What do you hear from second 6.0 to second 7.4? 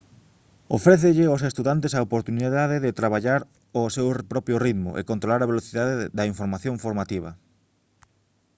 da información formativa